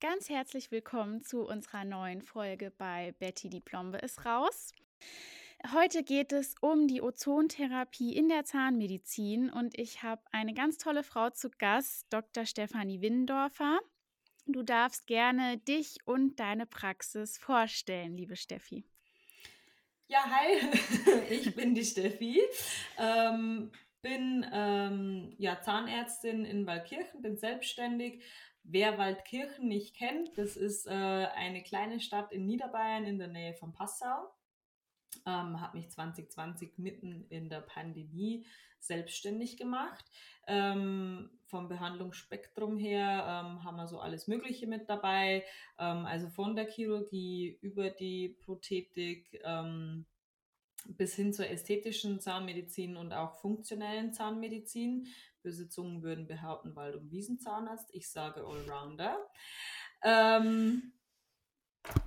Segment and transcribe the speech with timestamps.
[0.00, 4.72] ganz herzlich willkommen zu unserer neuen Folge bei Betty die Plombe ist raus.
[5.74, 11.02] Heute geht es um die Ozontherapie in der Zahnmedizin und ich habe eine ganz tolle
[11.02, 12.46] Frau zu Gast, Dr.
[12.46, 13.78] Stefanie Windorfer.
[14.46, 18.84] Du darfst gerne dich und deine Praxis vorstellen, liebe Steffi.
[20.08, 22.40] Ja, hi, ich bin die Steffi.
[22.96, 23.70] Ähm,
[24.02, 28.22] bin ähm, ja, Zahnärztin in Waldkirchen, bin selbstständig.
[28.62, 33.54] Wer Waldkirchen nicht kennt, das ist äh, eine kleine Stadt in Niederbayern in der Nähe
[33.54, 34.30] von Passau.
[35.26, 38.46] Ähm, habe mich 2020 mitten in der Pandemie
[38.78, 40.04] selbstständig gemacht.
[40.46, 45.44] Ähm, vom Behandlungsspektrum her ähm, haben wir so alles Mögliche mit dabei.
[45.78, 50.06] Ähm, also von der Chirurgie über die Prothetik ähm,
[50.86, 55.06] bis hin zur ästhetischen Zahnmedizin und auch funktionellen Zahnmedizin.
[55.42, 57.88] Böse Zungen würden behaupten, Wald- und Wiesenzahnarzt.
[57.92, 59.18] Ich sage Allrounder.
[60.02, 60.92] Ähm,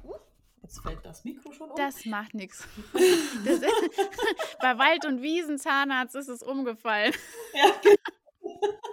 [0.04, 0.16] uh,
[0.62, 1.76] jetzt fällt das Mikro schon um.
[1.76, 2.68] Das macht nichts.
[4.62, 7.14] Bei Wald- und Wiesenzahnarzt ist es umgefallen.
[7.54, 8.93] Ja, genau.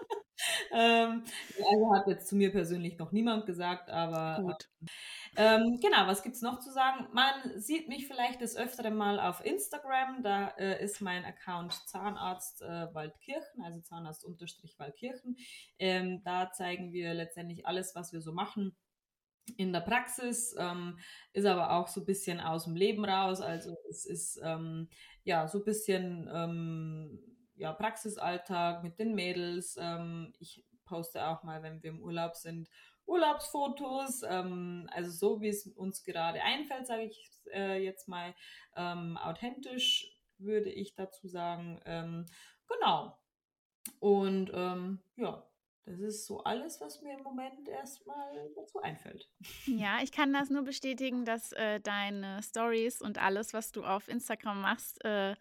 [0.72, 1.24] Ähm,
[1.58, 4.68] also hat jetzt zu mir persönlich noch niemand gesagt, aber Gut.
[5.36, 7.06] Ähm, genau, was gibt es noch zu sagen?
[7.12, 10.22] Man sieht mich vielleicht das öftere Mal auf Instagram.
[10.22, 15.36] Da äh, ist mein Account Zahnarzt äh, Waldkirchen, also Zahnarzt-Waldkirchen.
[15.78, 18.76] Ähm, da zeigen wir letztendlich alles, was wir so machen
[19.56, 20.98] in der Praxis, ähm,
[21.32, 23.40] ist aber auch so ein bisschen aus dem Leben raus.
[23.40, 24.88] Also es ist ähm,
[25.24, 27.18] ja so ein bisschen ähm,
[27.60, 29.76] ja, Praxisalltag mit den Mädels.
[29.78, 32.70] Ähm, ich poste auch mal, wenn wir im Urlaub sind,
[33.06, 38.34] Urlaubsfotos, ähm, also so wie es uns gerade einfällt, sage ich äh, jetzt mal
[38.76, 41.80] ähm, authentisch, würde ich dazu sagen.
[41.84, 42.26] Ähm,
[42.66, 43.18] genau.
[43.98, 45.46] Und ähm, ja,
[45.84, 49.28] das ist so alles, was mir im Moment erstmal dazu einfällt.
[49.66, 54.08] Ja, ich kann das nur bestätigen, dass äh, deine Stories und alles, was du auf
[54.08, 55.34] Instagram machst, äh,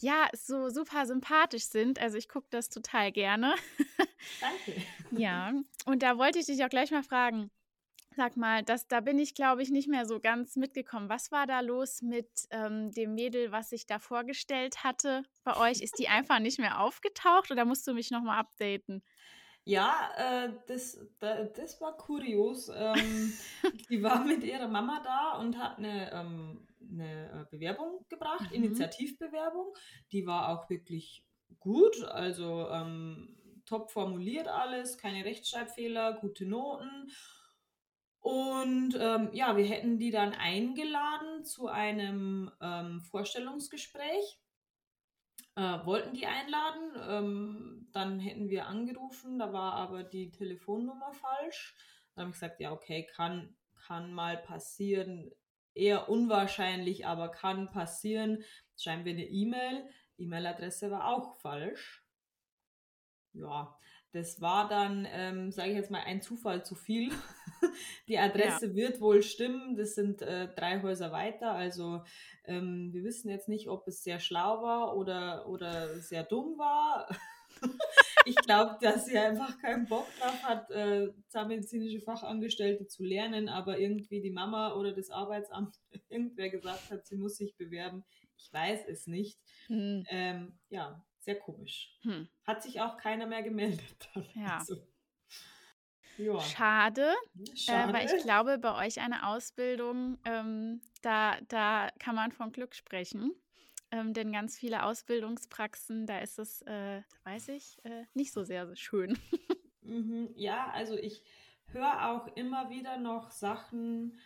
[0.00, 2.00] ja, so super sympathisch sind.
[2.00, 3.54] Also ich gucke das total gerne.
[4.40, 4.82] Danke.
[5.10, 5.52] Ja,
[5.86, 7.50] und da wollte ich dich auch gleich mal fragen.
[8.16, 11.10] Sag mal, das, da bin ich, glaube ich, nicht mehr so ganz mitgekommen.
[11.10, 15.82] Was war da los mit ähm, dem Mädel, was ich da vorgestellt hatte bei euch?
[15.82, 19.02] Ist die einfach nicht mehr aufgetaucht oder musst du mich nochmal updaten?
[19.64, 22.70] Ja, äh, das, das war kurios.
[22.74, 23.32] Ähm,
[23.90, 28.64] die war mit ihrer Mama da und hat eine ähm, eine äh, Bewerbung gebracht, mhm.
[28.64, 29.74] Initiativbewerbung.
[30.12, 31.24] Die war auch wirklich
[31.58, 37.10] gut, also ähm, top formuliert alles, keine Rechtschreibfehler, gute Noten.
[38.20, 44.40] Und ähm, ja, wir hätten die dann eingeladen zu einem ähm, Vorstellungsgespräch.
[45.54, 51.74] Äh, wollten die einladen, ähm, dann hätten wir angerufen, da war aber die Telefonnummer falsch.
[52.14, 55.30] Dann habe ich gesagt, ja, okay, kann, kann mal passieren,
[55.76, 58.42] eher unwahrscheinlich, aber kann passieren.
[58.76, 59.88] Schreiben wir eine E-Mail.
[60.18, 62.04] E-Mail-Adresse war auch falsch.
[63.32, 63.76] Ja,
[64.12, 67.12] das war dann, ähm, sage ich jetzt mal, ein Zufall zu viel.
[68.08, 68.74] Die Adresse ja.
[68.74, 69.76] wird wohl stimmen.
[69.76, 71.52] Das sind äh, drei Häuser weiter.
[71.52, 72.02] Also
[72.44, 77.08] ähm, wir wissen jetzt nicht, ob es sehr schlau war oder, oder sehr dumm war.
[78.26, 83.78] ich glaube, dass sie einfach keinen Bock drauf hat, äh, zahnmedizinische Fachangestellte zu lernen, aber
[83.78, 85.76] irgendwie die Mama oder das Arbeitsamt
[86.08, 88.04] irgendwer gesagt hat, sie muss sich bewerben.
[88.36, 89.38] Ich weiß es nicht.
[89.68, 90.04] Hm.
[90.10, 91.96] Ähm, ja, sehr komisch.
[92.02, 92.28] Hm.
[92.44, 94.08] Hat sich auch keiner mehr gemeldet.
[94.34, 94.58] Ja.
[94.58, 94.76] Also,
[96.18, 96.40] ja.
[96.40, 97.14] Schade,
[97.54, 97.90] Schade.
[97.90, 102.74] Äh, weil ich glaube, bei euch eine Ausbildung, ähm, da, da kann man von Glück
[102.74, 103.32] sprechen.
[103.96, 108.74] Ähm, denn ganz viele Ausbildungspraxen, da ist es, äh, weiß ich, äh, nicht so sehr
[108.76, 109.18] schön.
[109.88, 111.22] Mhm, ja, also ich
[111.66, 114.18] höre auch immer wieder noch Sachen,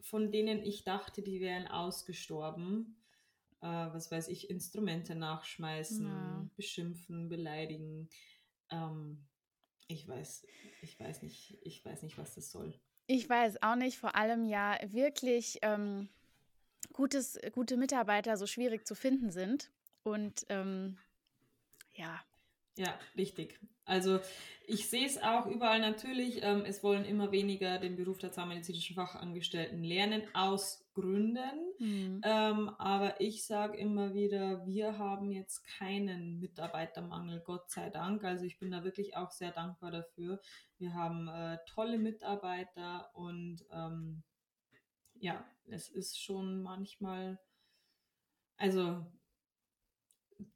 [0.00, 2.96] von denen ich dachte, die wären ausgestorben.
[3.60, 6.50] Äh, was weiß ich, Instrumente nachschmeißen, ja.
[6.56, 8.08] beschimpfen, beleidigen.
[8.70, 9.24] Ähm,
[9.86, 10.48] ich weiß,
[10.82, 12.74] ich weiß nicht, ich weiß nicht, was das soll.
[13.06, 15.60] Ich weiß auch nicht, vor allem ja wirklich.
[15.62, 16.08] Ähm,
[16.92, 19.70] gutes, gute Mitarbeiter so schwierig zu finden sind.
[20.02, 20.98] Und ähm,
[21.94, 22.20] ja.
[22.76, 23.58] Ja, richtig.
[23.84, 24.20] Also
[24.66, 26.42] ich sehe es auch überall natürlich.
[26.42, 31.72] Ähm, es wollen immer weniger den Beruf der zahnmedizinischen Fachangestellten lernen, aus Gründen.
[31.78, 32.20] Mhm.
[32.24, 38.24] Ähm, aber ich sage immer wieder, wir haben jetzt keinen Mitarbeitermangel, Gott sei Dank.
[38.24, 40.40] Also ich bin da wirklich auch sehr dankbar dafür.
[40.78, 44.22] Wir haben äh, tolle Mitarbeiter und ähm,
[45.24, 47.40] ja, es ist schon manchmal,
[48.58, 49.06] also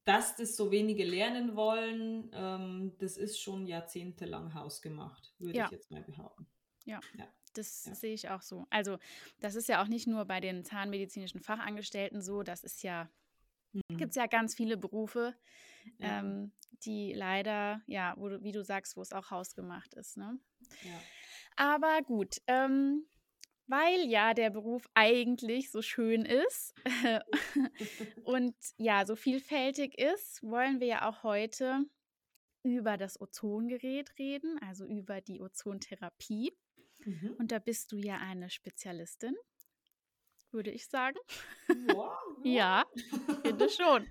[0.04, 5.64] dass das so wenige lernen wollen, ähm, das ist schon jahrzehntelang hausgemacht, würde ja.
[5.66, 6.46] ich jetzt mal behaupten.
[6.84, 7.00] Ja.
[7.16, 7.26] ja.
[7.54, 7.94] Das ja.
[7.94, 8.66] sehe ich auch so.
[8.68, 8.98] Also,
[9.40, 13.08] das ist ja auch nicht nur bei den zahnmedizinischen Fachangestellten so, das ist ja,
[13.72, 13.96] mhm.
[13.96, 15.34] gibt es ja ganz viele Berufe,
[15.98, 16.52] ähm,
[16.84, 20.18] die leider, ja, wo du, wie du sagst, wo es auch hausgemacht ist.
[20.18, 20.38] Ne?
[20.84, 21.00] Ja.
[21.56, 23.06] Aber gut, ähm,
[23.68, 26.74] weil ja der Beruf eigentlich so schön ist
[28.24, 31.84] und ja so vielfältig ist, wollen wir ja auch heute
[32.62, 36.52] über das Ozongerät reden, also über die Ozontherapie.
[37.04, 37.36] Mhm.
[37.38, 39.36] Und da bist du ja eine Spezialistin,
[40.50, 41.18] würde ich sagen.
[41.68, 42.84] Wow, ja,
[43.42, 44.06] finde schon.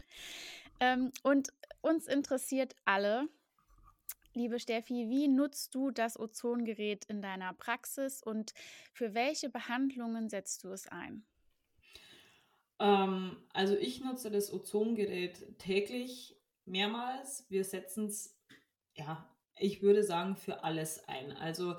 [0.80, 1.50] ähm, und
[1.82, 3.28] uns interessiert alle,
[4.38, 8.54] liebe Steffi, wie nutzt du das Ozongerät in deiner Praxis und
[8.94, 11.26] für welche Behandlungen setzt du es ein?
[12.80, 17.46] Ähm, also ich nutze das Ozongerät täglich mehrmals.
[17.50, 18.38] Wir setzen es,
[18.94, 21.32] ja, ich würde sagen, für alles ein.
[21.32, 21.76] Also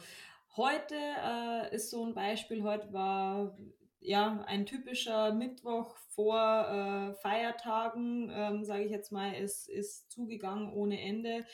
[0.58, 3.56] Heute äh, ist so ein Beispiel, heute war
[4.00, 10.73] ja ein typischer Mittwoch vor äh, Feiertagen, ähm, sage ich jetzt mal, ist, ist zugegangen
[10.73, 11.45] ohne Ende.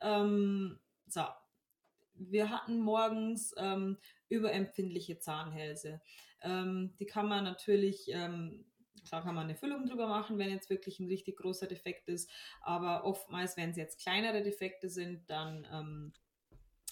[0.00, 1.22] Ähm, so,
[2.14, 3.98] wir hatten morgens ähm,
[4.28, 6.00] überempfindliche Zahnhälse.
[6.42, 8.64] Ähm, die kann man natürlich ähm,
[9.04, 12.30] Klar kann man eine Füllung drüber machen, wenn jetzt wirklich ein richtig großer Defekt ist,
[12.60, 16.12] aber oftmals, wenn es jetzt kleinere Defekte sind, dann ähm,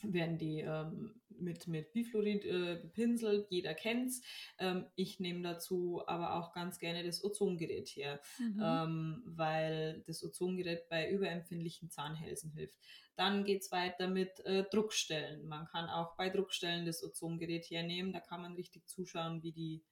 [0.02, 4.22] werden die ähm, mit, mit Bifluorid äh, gepinselt, jeder kennt's.
[4.58, 8.62] Ähm, ich nehme dazu aber auch ganz gerne das Ozongerät her, mhm.
[8.62, 12.76] ähm, weil das Ozongerät bei überempfindlichen Zahnhälsen hilft.
[13.16, 15.46] Dann geht es weiter mit äh, Druckstellen.
[15.46, 19.84] Man kann auch bei Druckstellen das Ozongerät hernehmen, da kann man richtig zuschauen, wie die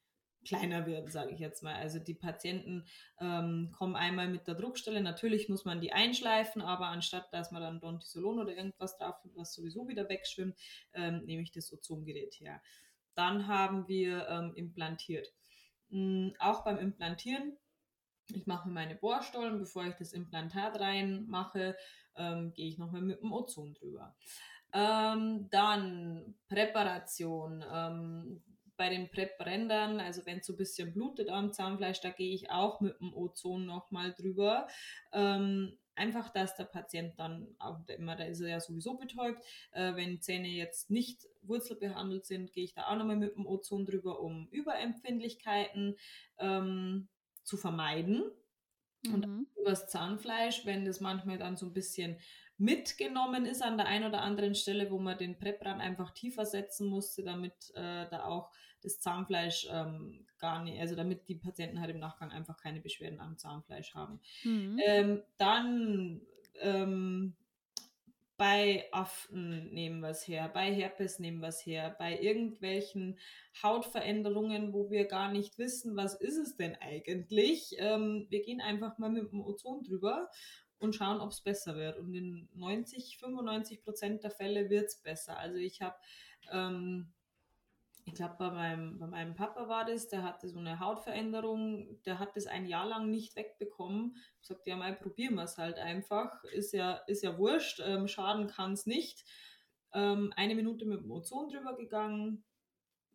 [0.44, 1.74] kleiner werden, sage ich jetzt mal.
[1.74, 2.84] Also die Patienten
[3.20, 5.00] ähm, kommen einmal mit der Druckstelle.
[5.00, 9.54] Natürlich muss man die einschleifen, aber anstatt dass man dann Dontisolon oder irgendwas drauf was
[9.54, 10.58] sowieso wieder wegschwimmt,
[10.94, 12.62] ähm, nehme ich das Ozongerät her.
[13.14, 15.32] Dann haben wir ähm, implantiert.
[15.90, 17.56] Mhm, auch beim Implantieren,
[18.32, 21.76] ich mache meine Bohrstollen, bevor ich das Implantat reinmache,
[22.16, 24.14] ähm, gehe ich nochmal mit dem Ozon drüber.
[24.72, 28.42] Ähm, dann Präparation ähm,
[28.80, 32.50] bei den Prep-Rändern, also wenn es so ein bisschen blutet am Zahnfleisch, da gehe ich
[32.50, 34.68] auch mit dem Ozon nochmal drüber.
[35.12, 39.44] Ähm, einfach, dass der Patient dann auch immer, da ist er ja sowieso betäubt.
[39.72, 43.84] Äh, wenn Zähne jetzt nicht wurzelbehandelt sind, gehe ich da auch nochmal mit dem Ozon
[43.84, 45.96] drüber, um Überempfindlichkeiten
[46.38, 47.08] ähm,
[47.42, 48.30] zu vermeiden.
[49.02, 49.12] Mhm.
[49.12, 52.16] Und übers Zahnfleisch, wenn das manchmal dann so ein bisschen
[52.60, 56.88] mitgenommen ist an der einen oder anderen Stelle, wo man den Prepran einfach tiefer setzen
[56.88, 58.50] musste, damit äh, da auch
[58.82, 63.20] das Zahnfleisch ähm, gar nicht, also damit die Patienten halt im Nachgang einfach keine Beschwerden
[63.20, 64.20] am Zahnfleisch haben.
[64.44, 64.80] Mhm.
[64.84, 66.22] Ähm, dann
[66.60, 67.36] ähm,
[68.40, 73.18] bei Aften nehmen wir es her, bei Herpes nehmen wir es her, bei irgendwelchen
[73.62, 77.76] Hautveränderungen, wo wir gar nicht wissen, was ist es denn eigentlich.
[77.76, 80.30] Ähm, wir gehen einfach mal mit dem Ozon drüber
[80.78, 81.98] und schauen, ob es besser wird.
[81.98, 85.38] Und in 90, 95 Prozent der Fälle wird es besser.
[85.38, 85.96] Also ich habe,
[86.50, 87.12] ähm,
[88.04, 92.18] ich glaube, bei meinem, bei meinem Papa war das, der hatte so eine Hautveränderung, der
[92.18, 94.16] hat das ein Jahr lang nicht wegbekommen.
[94.40, 96.42] Ich sagte, ja mal, probieren wir es halt einfach.
[96.44, 99.24] Ist ja, ist ja wurscht, ähm, schaden kann es nicht.
[99.92, 102.44] Ähm, eine Minute mit dem Ozon drüber gegangen,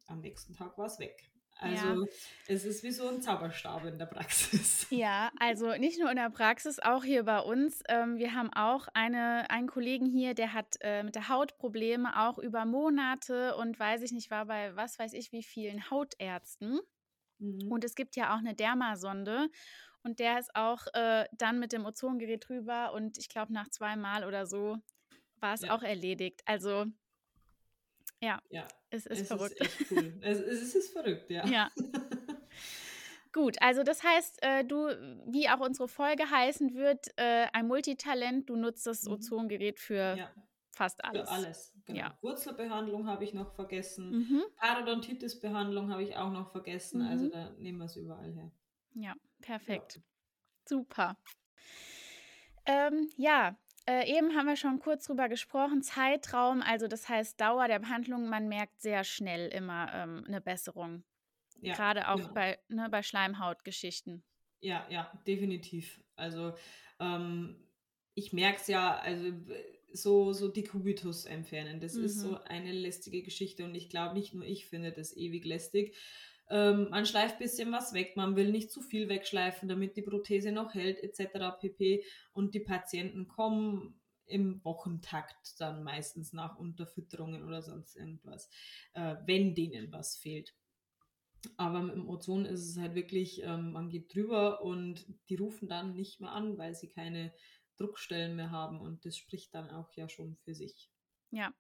[0.08, 1.32] am nächsten Tag war es weg.
[1.58, 2.08] Also ja.
[2.48, 4.88] es ist wie so ein Zauberstab in der Praxis.
[4.92, 7.82] Ja, also nicht nur in der Praxis, auch hier bei uns.
[7.88, 12.20] Ähm, wir haben auch eine, einen Kollegen hier, der hat äh, mit der Haut Probleme,
[12.20, 16.80] auch über Monate und weiß ich nicht, war bei was weiß ich wie vielen Hautärzten.
[17.40, 17.72] Mhm.
[17.72, 19.50] Und es gibt ja auch eine Dermasonde.
[20.04, 24.24] Und der ist auch äh, dann mit dem Ozongerät drüber und ich glaube, nach zweimal
[24.24, 24.78] oder so
[25.40, 25.76] war es ja.
[25.76, 26.42] auch erledigt.
[26.46, 26.86] Also
[28.22, 28.68] ja, ja.
[28.90, 29.60] es ist es verrückt.
[29.60, 30.14] Ist cool.
[30.22, 31.46] es, es ist verrückt, ja.
[31.48, 31.72] Ja.
[33.36, 34.88] Gut, also das heißt, äh, du,
[35.28, 39.12] wie auch unsere Folge heißen wird, äh, ein Multitalent, du nutzt das mhm.
[39.12, 40.32] Ozongerät für ja.
[40.72, 41.28] fast alles.
[41.28, 42.00] Für alles, genau.
[42.00, 42.18] Ja.
[42.22, 44.20] Wurzelbehandlung habe ich noch vergessen.
[44.20, 44.44] Mhm.
[44.56, 47.02] Parodontitis-Behandlung habe ich auch noch vergessen.
[47.02, 47.34] Also mhm.
[47.34, 48.52] Also da nehmen wir es überall her.
[48.94, 49.96] Ja, perfekt.
[49.96, 50.02] Ja.
[50.64, 51.18] Super.
[52.66, 55.82] Ähm, ja, äh, eben haben wir schon kurz drüber gesprochen.
[55.82, 61.04] Zeitraum, also das heißt Dauer der Behandlung, man merkt sehr schnell immer ähm, eine Besserung.
[61.62, 62.28] Ja, Gerade auch ja.
[62.28, 64.24] bei, ne, bei Schleimhautgeschichten.
[64.60, 66.04] Ja, ja, definitiv.
[66.16, 66.56] Also
[67.00, 67.56] ähm,
[68.16, 69.32] ich merke es ja, also
[69.94, 72.06] so, so Dekubitus entfernen, das mhm.
[72.06, 72.40] ist so mhm.
[72.46, 75.96] eine lästige Geschichte und ich glaube, nicht nur ich finde das ewig lästig.
[76.50, 80.04] Ähm, man schleift ein bisschen was weg, man will nicht zu viel wegschleifen, damit die
[80.04, 81.60] Prothese noch hält, etc.
[81.60, 82.04] pp.
[82.34, 88.50] Und die Patienten kommen im Wochentakt dann meistens nach Unterfütterungen oder sonst irgendwas,
[88.94, 90.56] äh, wenn denen was fehlt.
[91.58, 95.68] Aber mit dem Ozon ist es halt wirklich, ähm, man geht drüber und die rufen
[95.68, 97.34] dann nicht mehr an, weil sie keine
[97.78, 100.90] Druckstellen mehr haben und das spricht dann auch ja schon für sich.
[101.36, 101.54] Ja,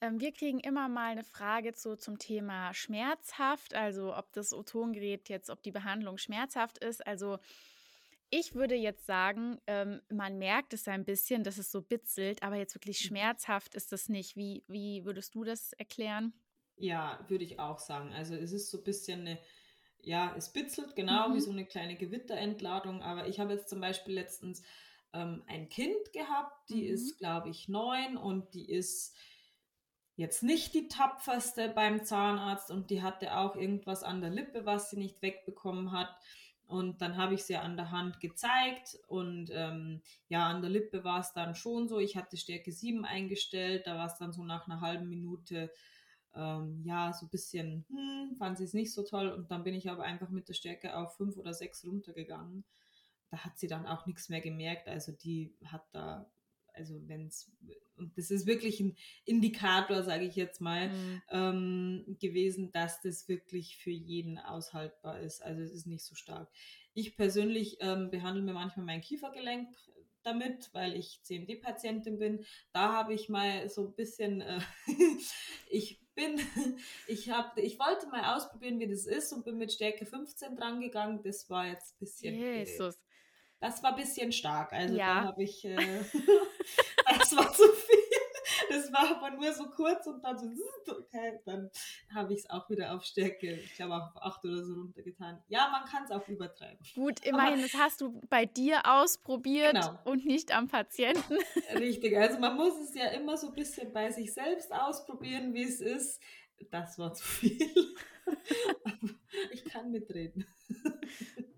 [0.00, 5.28] ähm, wir kriegen immer mal eine Frage zu, zum Thema schmerzhaft, also ob das Ozongerät
[5.28, 7.06] jetzt, ob die Behandlung schmerzhaft ist.
[7.06, 7.38] Also
[8.30, 12.56] ich würde jetzt sagen, ähm, man merkt es ein bisschen, dass es so bitzelt, aber
[12.56, 13.08] jetzt wirklich mhm.
[13.08, 14.34] schmerzhaft ist das nicht.
[14.34, 16.32] Wie, wie würdest du das erklären?
[16.76, 18.12] Ja, würde ich auch sagen.
[18.12, 19.38] Also es ist so ein bisschen eine,
[20.00, 21.34] ja, es bitzelt genau mhm.
[21.34, 23.02] wie so eine kleine Gewitterentladung.
[23.02, 24.64] Aber ich habe jetzt zum Beispiel letztens
[25.12, 26.94] ähm, ein Kind gehabt, die mhm.
[26.94, 29.16] ist, glaube ich, neun und die ist
[30.16, 34.90] jetzt nicht die tapferste beim Zahnarzt und die hatte auch irgendwas an der Lippe, was
[34.90, 36.14] sie nicht wegbekommen hat.
[36.66, 41.04] Und dann habe ich sie an der Hand gezeigt und ähm, ja, an der Lippe
[41.04, 41.98] war es dann schon so.
[41.98, 45.70] Ich hatte Stärke 7 eingestellt, da war es dann so nach einer halben Minute,
[46.34, 49.28] ähm, ja, so ein bisschen, hm, fand sie es nicht so toll.
[49.28, 52.64] Und dann bin ich aber einfach mit der Stärke auf 5 oder 6 runtergegangen.
[53.32, 54.86] Da hat sie dann auch nichts mehr gemerkt.
[54.86, 56.30] Also die hat da
[56.74, 57.50] also wenn es,
[57.96, 61.22] und das ist wirklich ein Indikator, sage ich jetzt mal, mhm.
[61.30, 65.42] ähm, gewesen, dass das wirklich für jeden aushaltbar ist.
[65.42, 66.50] Also es ist nicht so stark.
[66.94, 69.68] Ich persönlich ähm, behandle mir manchmal mein Kiefergelenk
[70.22, 72.44] damit, weil ich CMD-Patientin bin.
[72.72, 74.60] Da habe ich mal so ein bisschen, äh,
[75.70, 76.38] ich bin,
[77.06, 80.80] ich habe, ich wollte mal ausprobieren, wie das ist und bin mit Stärke 15 dran
[80.80, 81.22] gegangen.
[81.22, 82.34] Das war jetzt ein bisschen.
[82.34, 82.94] Jesus.
[82.94, 83.11] Äh,
[83.62, 84.72] das war ein bisschen stark.
[84.72, 85.14] Also ja.
[85.14, 85.76] da habe ich, äh,
[87.18, 87.98] das war zu viel.
[88.68, 90.46] Das war aber nur so kurz und dann so,
[90.98, 91.70] okay, dann
[92.12, 95.42] habe ich es auch wieder auf Stärke, ich glaube auf 8 oder so runtergetan.
[95.48, 96.78] Ja, man kann es auch übertreiben.
[96.94, 99.98] Gut, immerhin, aber, das hast du bei dir ausprobiert genau.
[100.04, 101.38] und nicht am Patienten.
[101.74, 105.64] Richtig, also man muss es ja immer so ein bisschen bei sich selbst ausprobieren, wie
[105.64, 106.20] es ist.
[106.70, 107.94] Das war zu viel.
[109.52, 110.46] ich kann mitreden.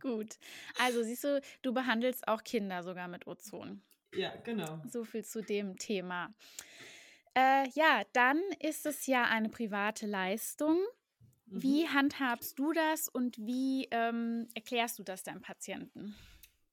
[0.05, 0.37] Gut.
[0.79, 3.81] Also siehst du, du behandelst auch Kinder sogar mit Ozon.
[4.15, 4.83] Ja, genau.
[4.87, 6.29] So viel zu dem Thema.
[7.35, 10.77] Äh, ja, dann ist es ja eine private Leistung.
[11.47, 11.63] Mhm.
[11.63, 16.15] Wie handhabst du das und wie ähm, erklärst du das deinem Patienten?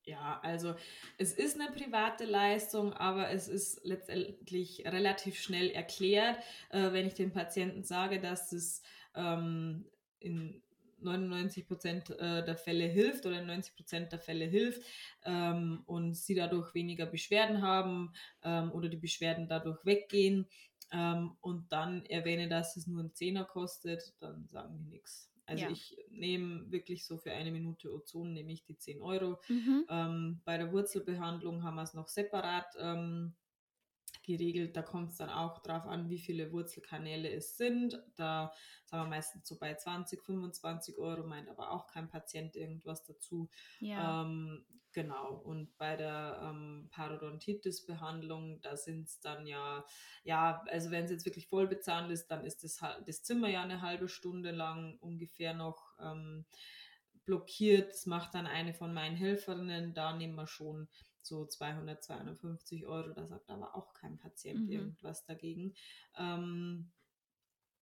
[0.03, 0.75] Ja, also
[1.17, 6.37] es ist eine private Leistung, aber es ist letztendlich relativ schnell erklärt,
[6.69, 8.81] äh, wenn ich dem Patienten sage, dass es
[9.15, 9.85] ähm,
[10.19, 10.61] in
[11.01, 14.83] 99 Prozent äh, der Fälle hilft oder 90 Prozent der Fälle hilft
[15.23, 20.47] ähm, und sie dadurch weniger Beschwerden haben ähm, oder die Beschwerden dadurch weggehen
[20.91, 25.31] ähm, und dann erwähne, dass es nur einen Zehner kostet, dann sagen die nichts.
[25.45, 25.71] Also ja.
[25.71, 29.39] ich nehme wirklich so für eine Minute Ozon nehme ich die 10 Euro.
[29.49, 29.85] Mhm.
[29.89, 33.33] Ähm, bei der Wurzelbehandlung haben wir es noch separat ähm,
[34.37, 34.75] geregelt.
[34.75, 38.01] Da kommt es dann auch darauf an, wie viele Wurzelkanäle es sind.
[38.15, 38.51] Da
[38.85, 43.49] sagen wir meistens so bei 20, 25 Euro, meint aber auch kein Patient irgendwas dazu.
[43.79, 44.23] Ja.
[44.23, 45.35] Ähm, genau.
[45.43, 49.85] Und bei der ähm, Parodontitis-Behandlung, da sind es dann ja,
[50.23, 53.63] ja, also wenn es jetzt wirklich voll bezahnt ist, dann ist das, das Zimmer ja
[53.63, 55.93] eine halbe Stunde lang ungefähr noch.
[55.99, 56.45] Ähm,
[57.25, 57.91] blockiert.
[57.91, 59.93] Das macht dann eine von meinen Helferinnen.
[59.93, 60.87] Da nehmen wir schon
[61.25, 63.13] so 200, 250 Euro.
[63.13, 64.71] Da sagt aber auch kein Patient mhm.
[64.71, 65.73] irgendwas dagegen.
[66.17, 66.91] Ähm,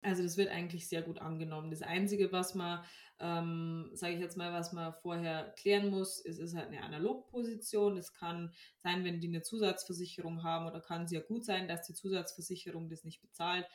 [0.05, 1.71] also das wird eigentlich sehr gut angenommen.
[1.71, 2.85] Das Einzige, was man,
[3.21, 7.97] ähm, sage ich jetzt mal, was man vorher klären muss, ist, ist halt eine Analogposition.
[7.97, 11.87] Es kann sein, wenn die eine Zusatzversicherung haben oder kann es ja gut sein, dass
[11.87, 13.67] die Zusatzversicherung das nicht bezahlt.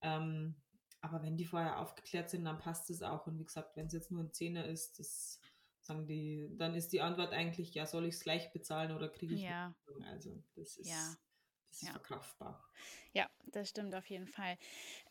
[0.00, 0.54] Ähm,
[1.02, 3.26] aber wenn die vorher aufgeklärt sind, dann passt es auch.
[3.26, 5.38] Und wie gesagt, wenn es jetzt nur ein Zehner ist, das
[5.84, 9.34] sagen die, dann ist die Antwort eigentlich, ja, soll ich es gleich bezahlen oder kriege
[9.34, 9.74] ich ja.
[10.10, 11.16] Also das ist, ja.
[11.68, 11.92] das ist ja.
[11.92, 12.64] verkraftbar.
[13.12, 14.56] Ja, das stimmt auf jeden Fall.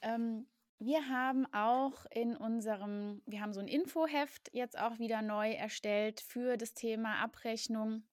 [0.01, 0.47] Ähm,
[0.79, 6.19] wir haben auch in unserem, wir haben so ein Infoheft jetzt auch wieder neu erstellt
[6.21, 8.03] für das Thema Abrechnung.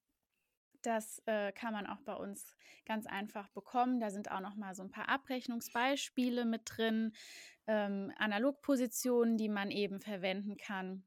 [0.82, 4.00] Das äh, kann man auch bei uns ganz einfach bekommen.
[4.00, 7.12] Da sind auch noch mal so ein paar Abrechnungsbeispiele mit drin,
[7.66, 11.04] ähm, Analogpositionen, die man eben verwenden kann.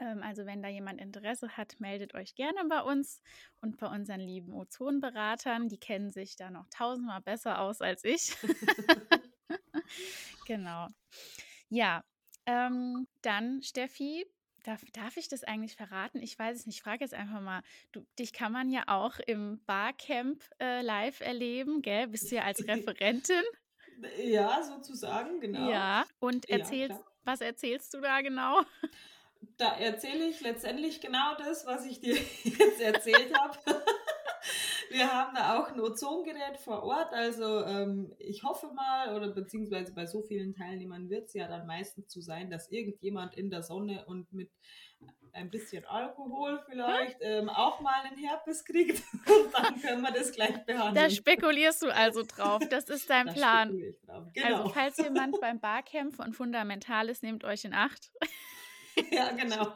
[0.00, 3.22] Ähm, also wenn da jemand Interesse hat, meldet euch gerne bei uns
[3.60, 5.68] und bei unseren lieben Ozonberatern.
[5.68, 8.36] Die kennen sich da noch tausendmal besser aus als ich.
[10.46, 10.88] genau.
[11.68, 12.02] Ja,
[12.46, 14.26] ähm, dann Steffi,
[14.64, 16.20] Darf, darf, ich das eigentlich verraten?
[16.20, 16.76] Ich weiß es nicht.
[16.76, 17.62] Ich frage jetzt einfach mal.
[17.92, 22.08] Du, dich kann man ja auch im Barcamp äh, live erleben, gell?
[22.08, 23.42] Bist du ja als Referentin?
[24.16, 25.70] Ja, sozusagen, genau.
[25.70, 28.62] Ja, und erzählst, ja, was erzählst du da genau?
[29.56, 33.58] Da erzähle ich letztendlich genau das, was ich dir jetzt erzählt habe.
[34.90, 37.12] wir haben da auch ein Ozongerät vor Ort.
[37.12, 41.66] Also ähm, ich hoffe mal, oder beziehungsweise bei so vielen Teilnehmern wird es ja dann
[41.66, 44.50] meistens zu sein, dass irgendjemand in der Sonne und mit
[45.32, 50.32] ein bisschen Alkohol vielleicht ähm, auch mal einen Herpes kriegt und dann können wir das
[50.32, 50.94] gleich behandeln.
[50.94, 52.62] Da spekulierst du also drauf.
[52.68, 53.80] Das ist dein Da Plan.
[54.08, 54.68] Also, Genau.
[54.70, 58.10] falls jemand beim Barcamp von Fundamentales nehmt euch in Acht.
[59.10, 59.72] ja, genau.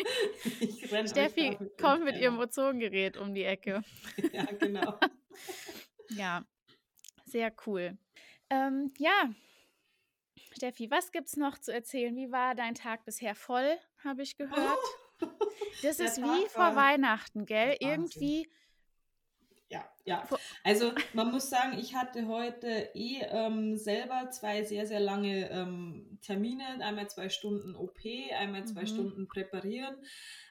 [1.06, 2.38] Steffi kommt mit ihrem.
[2.38, 3.82] Ozongerät um die Ecke.
[4.32, 4.98] Ja, genau.
[6.10, 6.44] Ja,
[7.24, 7.96] sehr cool.
[8.50, 9.30] Ähm, ja,
[10.52, 12.14] Steffi, was gibt's noch zu erzählen?
[12.14, 14.78] Wie war dein Tag bisher voll, habe ich gehört?
[15.82, 17.76] Das der ist Tag wie vor Weihnachten, gell?
[17.80, 18.48] Irgendwie,
[19.74, 20.28] Ja, ja.
[20.62, 26.18] Also man muss sagen, ich hatte heute eh ähm, selber zwei sehr, sehr lange ähm,
[26.22, 26.64] Termine.
[26.80, 27.98] Einmal zwei Stunden OP,
[28.38, 28.86] einmal zwei Mhm.
[28.86, 29.96] Stunden präparieren.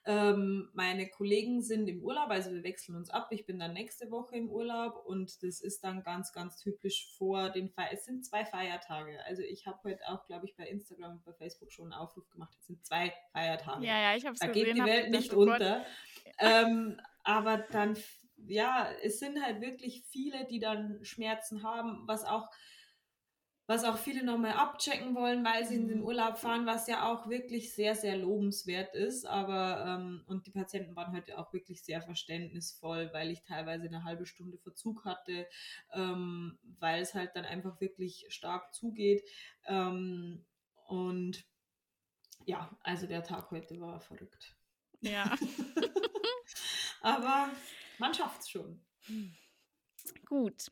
[0.05, 3.27] Ähm, meine Kollegen sind im Urlaub, also wir wechseln uns ab.
[3.31, 7.49] Ich bin dann nächste Woche im Urlaub und das ist dann ganz, ganz typisch vor
[7.49, 7.97] den Feiertagen.
[7.97, 9.19] Es sind zwei Feiertage.
[9.25, 12.29] Also ich habe heute auch, glaube ich, bei Instagram und bei Facebook schon einen Aufruf
[12.29, 12.53] gemacht.
[12.59, 14.65] Es sind zwei Feiertage ja, ja, ich habe es da gesehen.
[14.65, 15.85] geht die Welt nicht oh unter.
[16.39, 17.95] Ähm, aber dann,
[18.47, 22.49] ja, es sind halt wirklich viele, die dann Schmerzen haben, was auch,
[23.65, 26.03] was auch viele nochmal abchecken wollen, weil sie in den Mhm.
[26.03, 29.25] Urlaub fahren, was ja auch wirklich sehr, sehr lobenswert ist.
[29.25, 34.03] Aber, ähm, und die Patienten waren heute auch wirklich sehr verständnisvoll, weil ich teilweise eine
[34.03, 35.47] halbe Stunde Verzug hatte,
[35.93, 39.23] ähm, weil es halt dann einfach wirklich stark zugeht.
[39.65, 40.45] Ähm,
[40.87, 41.45] und
[42.45, 44.55] ja, also der Tag heute war verrückt.
[45.01, 45.35] Ja,
[47.01, 47.49] Aber
[47.99, 48.79] man schafft es schon.
[50.25, 50.71] gut.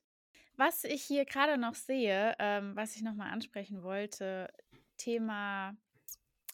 [0.58, 4.54] Was ich hier gerade noch sehe, ähm, was ich nochmal ansprechen wollte,
[4.98, 5.76] Thema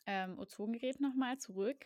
[0.05, 1.85] ähm, Ozongerät nochmal zurück.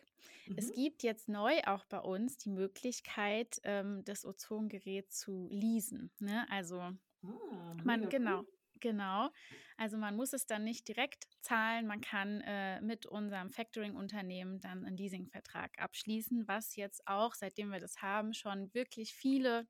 [0.55, 0.73] Es Mhm.
[0.73, 6.11] gibt jetzt neu auch bei uns die Möglichkeit, ähm, das Ozongerät zu leasen.
[6.19, 6.45] Ne?
[6.50, 6.91] Also
[7.23, 8.47] Ah, man, genau, cool.
[8.81, 9.29] Genau.
[9.77, 11.88] Also man muss es dann nicht direkt zahlen.
[11.88, 17.79] Man kann äh, mit unserem Factoring-Unternehmen dann einen Leasingvertrag abschließen, was jetzt auch, seitdem wir
[17.79, 19.67] das haben, schon wirklich viele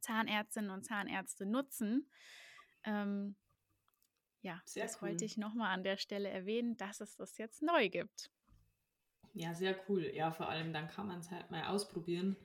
[0.00, 2.10] Zahnärztinnen und Zahnärzte nutzen.
[2.84, 3.36] Ähm,
[4.42, 5.08] ja, Sehr das cool.
[5.08, 8.30] wollte ich nochmal an der Stelle erwähnen, dass es das jetzt neu gibt.
[9.34, 10.10] Ja, sehr cool.
[10.14, 12.36] Ja, vor allem dann kann man es halt mal ausprobieren,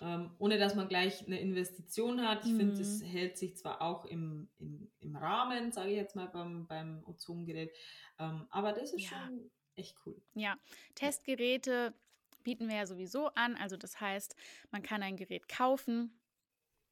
[0.00, 2.44] ähm, ohne dass man gleich eine Investition hat.
[2.44, 3.06] Ich finde, es Mhm.
[3.06, 7.74] hält sich zwar auch im, im, im Rahmen, sage ich jetzt mal, beim, beim Ozongerät,
[8.18, 9.08] ähm, aber das ist Ja.
[9.08, 10.22] schon echt cool.
[10.34, 10.58] Ja,
[10.94, 11.94] Testgeräte
[12.42, 13.56] bieten wir ja sowieso an.
[13.56, 14.36] Also das heißt,
[14.70, 16.20] man kann ein Gerät kaufen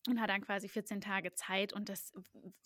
[0.09, 1.73] und hat dann quasi 14 Tage Zeit.
[1.73, 2.13] Und das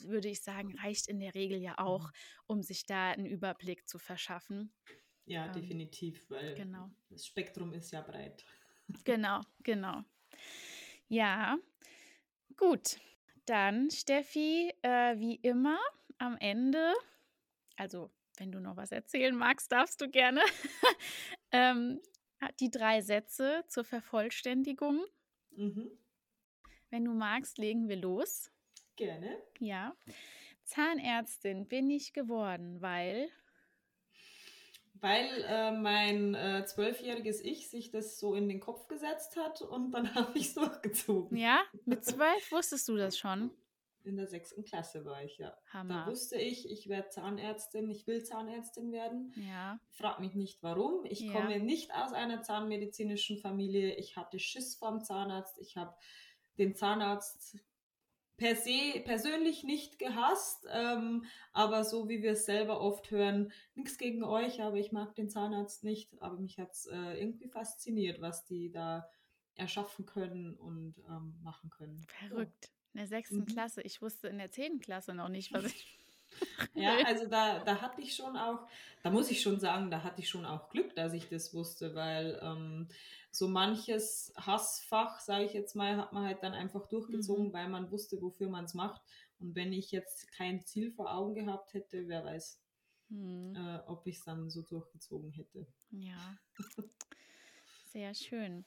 [0.03, 2.11] würde ich sagen, reicht in der Regel ja auch,
[2.47, 4.73] um sich da einen Überblick zu verschaffen.
[5.27, 6.91] Ja, Ähm, definitiv, weil genau.
[7.09, 8.45] das Spektrum ist ja breit.
[9.05, 10.05] Genau, genau.
[11.09, 11.59] Ja,
[12.57, 12.99] gut.
[13.47, 15.79] Dann, Steffi, äh, wie immer
[16.19, 16.93] am Ende,
[17.77, 20.43] also wenn du noch was erzählen magst, darfst du gerne,
[21.53, 22.01] ähm,
[22.61, 25.05] die drei Sätze zur Vervollständigung.
[25.53, 25.91] Mhm.
[26.91, 28.51] Wenn du magst, legen wir los.
[28.97, 29.43] Gerne.
[29.59, 29.97] Ja.
[30.65, 33.31] Zahnärztin bin ich geworden, weil.
[35.01, 39.91] Weil äh, mein äh, zwölfjähriges Ich sich das so in den Kopf gesetzt hat und
[39.93, 41.37] dann habe ich es durchgezogen.
[41.37, 43.51] Ja, mit zwölf wusstest du das schon.
[44.05, 45.51] In der sechsten Klasse war ich, ja.
[45.51, 46.07] Da Hammer.
[46.07, 49.35] wusste ich, ich werde Zahnärztin, ich will Zahnärztin werden.
[49.37, 51.05] Ja, Frag mich nicht warum.
[51.05, 51.33] Ich Ja.
[51.33, 53.95] komme nicht aus einer zahnmedizinischen Familie.
[53.97, 55.59] Ich hatte Schiss vom Zahnarzt.
[55.59, 55.95] Ich habe
[56.57, 57.59] den Zahnarzt
[58.39, 63.99] per se persönlich nicht gehasst, ähm, aber so wie wir es selber oft hören, nichts
[63.99, 66.21] gegen euch, aber ich mag den Zahnarzt nicht.
[66.23, 69.09] Aber mich hat es äh, irgendwie fasziniert, was die da
[69.57, 72.07] erschaffen können und ähm, machen können.
[72.29, 72.71] verrückt.
[72.95, 73.47] In der sechsten Mhm.
[73.47, 73.83] Klasse.
[73.83, 75.99] Ich wusste in der zehnten Klasse noch nicht, was ich.
[76.75, 78.69] Ja, also da, da hatte ich schon auch,
[79.03, 81.95] da muss ich schon sagen, da hatte ich schon auch Glück, dass ich das wusste,
[81.95, 82.87] weil ähm,
[83.31, 87.53] so manches Hassfach, sage ich jetzt mal, hat man halt dann einfach durchgezogen, Mhm.
[87.53, 89.03] weil man wusste, wofür man es macht.
[89.39, 92.61] Und wenn ich jetzt kein Ziel vor Augen gehabt hätte, wer weiß,
[93.11, 93.55] Hm.
[93.55, 95.67] äh, ob ich es dann so durchgezogen hätte.
[95.91, 96.37] Ja,
[97.93, 98.65] sehr schön.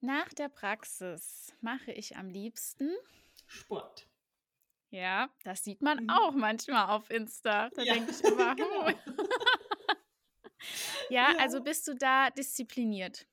[0.00, 2.90] Nach der Praxis mache ich am liebsten.
[3.46, 4.06] Sport.
[4.90, 6.10] Ja, das sieht man Mhm.
[6.10, 7.70] auch manchmal auf Insta.
[7.70, 8.88] Da Ja, denke ich immer, genau.
[11.10, 11.38] ja, Ja.
[11.38, 13.26] also bist du da diszipliniert?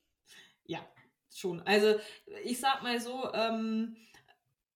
[0.66, 0.86] Ja,
[1.32, 1.62] schon.
[1.62, 1.96] Also
[2.44, 3.98] ich sag mal so, ähm,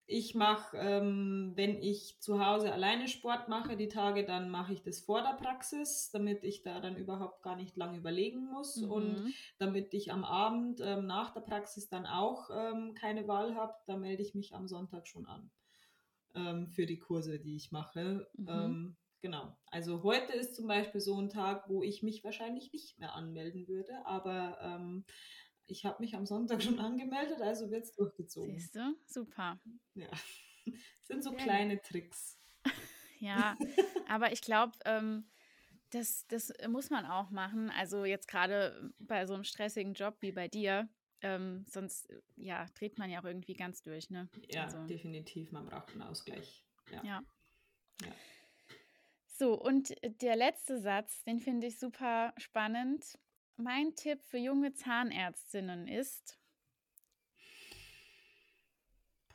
[0.10, 4.82] ich mache, ähm, wenn ich zu Hause alleine Sport mache, die Tage, dann mache ich
[4.82, 8.89] das vor der Praxis, damit ich da dann überhaupt gar nicht lange überlegen muss Mhm.
[8.89, 13.73] und damit ich am Abend ähm, nach der Praxis dann auch ähm, keine Wahl habe,
[13.86, 15.52] da melde ich mich am Sonntag schon an
[16.36, 18.30] ähm, für die Kurse, die ich mache.
[18.38, 18.47] Mhm.
[18.47, 19.58] Ähm, genau.
[19.65, 23.67] Also heute ist zum Beispiel so ein Tag, wo ich mich wahrscheinlich nicht mehr anmelden
[23.67, 25.04] würde, aber ähm,
[25.67, 28.58] ich habe mich am Sonntag schon angemeldet, also wird es durchgezogen.
[28.58, 28.95] Siehst du?
[29.06, 29.60] Super.
[29.93, 30.10] Ja,
[31.03, 32.39] sind so Sehr kleine Tricks.
[33.19, 33.58] Ja,
[34.08, 35.27] aber ich glaube, ähm,
[35.89, 37.71] das, das muss man auch machen.
[37.71, 40.88] Also jetzt gerade bei so einem stressigen Job wie bei dir,
[41.21, 44.30] ähm, sonst ja, dreht man ja auch irgendwie ganz durch, ne?
[44.49, 46.63] Ja, Also, definitiv, man braucht einen Ausgleich.
[46.91, 47.03] Ja.
[47.03, 47.23] ja.
[48.03, 48.12] Ja.
[49.25, 53.17] So, und der letzte Satz, den finde ich super spannend.
[53.58, 56.38] Mein Tipp für junge Zahnärztinnen ist,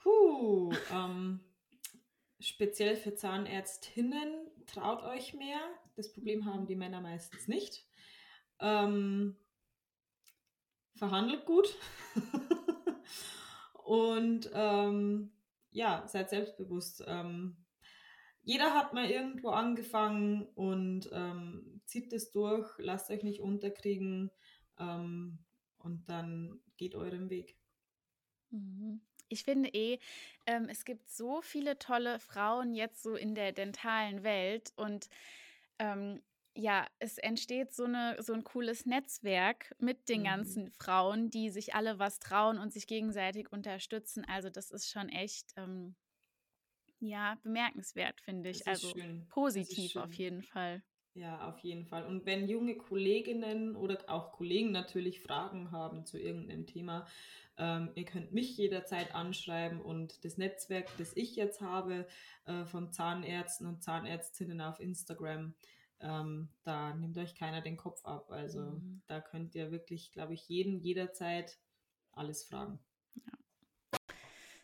[0.03, 1.41] Puh, ähm,
[2.41, 4.33] speziell für Zahnärztinnen,
[4.67, 5.61] traut euch mehr.
[5.95, 7.87] Das Problem haben die Männer meistens nicht.
[8.59, 9.37] Ähm,
[10.97, 11.77] verhandelt gut.
[13.85, 15.33] Und ähm,
[15.71, 17.05] ja, seid selbstbewusst.
[17.07, 17.57] Ähm,
[18.43, 24.31] jeder hat mal irgendwo angefangen und ähm, zieht es durch, lasst euch nicht unterkriegen
[24.79, 25.39] ähm,
[25.79, 27.59] und dann geht euren Weg.
[28.51, 29.01] Mhm.
[29.29, 29.99] Ich finde eh,
[30.47, 35.09] ähm, es gibt so viele tolle Frauen jetzt so in der dentalen Welt und
[35.79, 36.23] ähm,
[36.55, 40.25] ja, es entsteht so, eine, so ein cooles Netzwerk mit den Mhm.
[40.25, 44.25] ganzen Frauen, die sich alle was trauen und sich gegenseitig unterstützen.
[44.27, 45.97] Also das ist schon echt, ähm,
[47.01, 48.67] ja, bemerkenswert, finde ich.
[48.67, 49.27] Also schön.
[49.29, 50.83] Positiv auf jeden Fall.
[51.15, 52.07] Ja, auf jeden Fall.
[52.07, 57.07] Und wenn junge Kolleginnen oder auch Kollegen natürlich Fragen haben zu irgendeinem Thema,
[57.59, 62.07] ähm, ihr könnt mich jederzeit anschreiben und das Netzwerk, das ich jetzt habe
[62.47, 65.55] äh, von Zahnärzten und Zahnärztinnen auf Instagram,
[66.01, 68.31] ähm, da nimmt euch keiner den Kopf ab.
[68.31, 69.03] Also Mhm.
[69.07, 71.59] da könnt ihr wirklich, glaube ich, jeden jederzeit
[72.13, 72.79] alles fragen.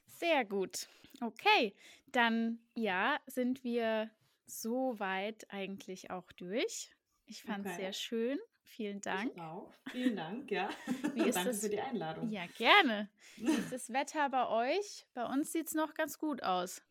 [0.07, 0.89] Sehr gut.
[1.21, 1.75] Okay,
[2.07, 4.11] dann ja, sind wir
[4.51, 6.91] soweit eigentlich auch durch.
[7.27, 7.83] Ich fand es Okay.
[7.83, 8.39] sehr schön.
[8.65, 9.33] Vielen Dank.
[9.35, 9.73] Ich auch.
[9.91, 10.69] Vielen Dank, ja.
[11.15, 11.61] Wie ist Danke das?
[11.61, 12.31] für die Einladung.
[12.31, 13.09] Ja, gerne.
[13.37, 15.07] Wie ist das Wetter bei euch?
[15.15, 16.83] Bei uns sieht es noch ganz gut aus.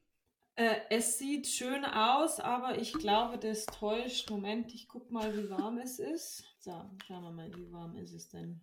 [0.55, 4.29] Äh, es sieht schön aus, aber ich glaube, das täuscht.
[4.31, 6.43] Moment, ich guck mal, wie warm es ist.
[6.59, 6.71] So,
[7.05, 8.61] schauen wir mal, wie warm ist es denn?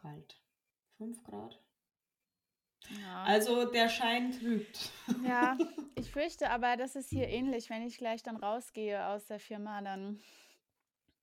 [0.00, 0.40] Kalt.
[0.98, 1.60] 5 Grad.
[2.90, 3.24] Ja.
[3.24, 4.90] Also der Schein trübt.
[5.26, 5.56] ja,
[5.96, 7.70] ich fürchte aber, das ist hier ähnlich.
[7.70, 10.20] Wenn ich gleich dann rausgehe aus der Firma, dann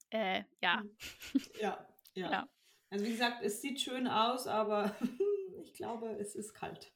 [0.10, 0.84] äh, ja.
[1.62, 2.50] Ja, ja, Ja.
[2.89, 4.95] Also wie gesagt, es sieht schön aus, aber
[5.63, 6.91] ich glaube, es ist kalt.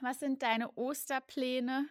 [0.00, 1.88] Was sind deine Osterpläne?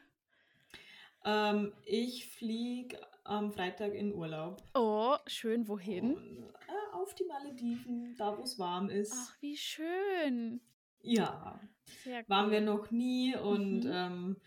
[1.23, 4.61] Ähm, ich fliege am Freitag in Urlaub.
[4.73, 6.15] Oh, schön, wohin?
[6.15, 9.13] Und, äh, auf die Malediven, da wo es warm ist.
[9.15, 10.59] Ach, wie schön.
[11.03, 11.59] Ja,
[12.03, 12.65] Sehr waren wir cool.
[12.65, 13.91] noch nie und Mhm.
[13.93, 14.41] ähm,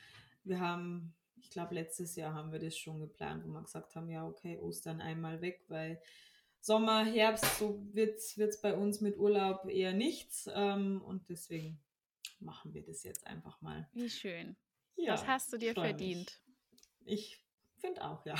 [0.44, 4.08] wir haben, ich glaube, letztes Jahr haben wir das schon geplant, wo wir gesagt haben,
[4.08, 6.00] ja, okay, Ostern einmal weg, weil
[6.60, 11.78] Sommer, Herbst, so wird es bei uns mit Urlaub eher nichts ähm, und deswegen
[12.40, 13.88] machen wir das jetzt einfach mal.
[13.92, 14.56] Wie schön.
[14.96, 15.90] Ja, das hast du dir freu mich.
[15.90, 16.40] verdient.
[17.04, 17.38] Ich
[17.76, 18.34] finde auch, ja.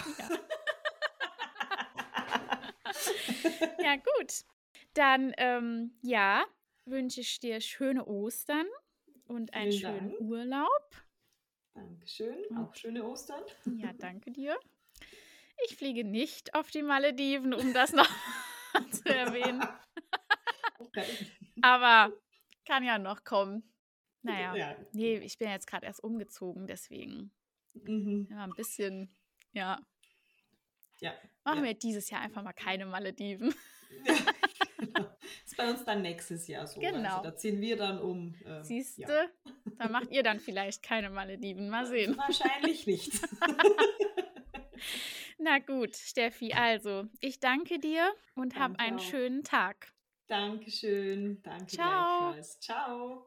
[3.79, 4.45] Ja, gut.
[4.95, 6.45] Dann, ähm, ja,
[6.87, 8.67] wünsche ich dir schöne Ostern
[9.27, 10.21] und einen Vielen schönen Dank.
[10.21, 10.91] Urlaub.
[11.75, 13.43] Dankeschön, Und- auch schöne Ostern.
[13.79, 14.59] Ja, danke dir.
[15.69, 18.09] Ich fliege nicht auf die Malediven, um das noch
[18.91, 19.63] zu erwähnen.
[20.79, 21.07] Okay.
[21.63, 22.13] Aber
[22.67, 23.73] kann ja noch kommen.
[24.23, 24.77] Naja, Ja.
[24.93, 27.33] nee, ich bin jetzt gerade erst umgezogen, deswegen
[27.73, 28.29] Mhm.
[28.31, 29.15] ja, ein bisschen,
[29.53, 29.81] ja.
[31.01, 31.15] Ja.
[31.45, 31.65] Machen ja.
[31.65, 33.55] wir dieses Jahr einfach mal keine Malediven.
[34.05, 34.15] Ja.
[35.45, 36.81] Ist bei uns dann nächstes Jahr so.
[36.81, 37.17] Genau.
[37.19, 38.35] Also da ziehen wir dann um.
[38.45, 39.03] ähm, Siehst du?
[39.03, 39.09] ja.
[39.79, 41.69] Da macht ihr dann vielleicht keine Malediven.
[41.69, 42.17] Mal sehen.
[42.17, 43.13] Wahrscheinlich nicht.
[45.39, 49.03] Na gut, Steffi, also ich danke dir und hab einen auch.
[49.03, 49.93] schönen Tag.
[50.29, 51.41] Dankeschön.
[51.43, 52.35] Danke Ciao.
[52.61, 53.25] Ciao.